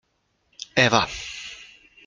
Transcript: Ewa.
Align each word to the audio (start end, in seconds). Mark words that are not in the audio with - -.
Ewa. 0.83 1.03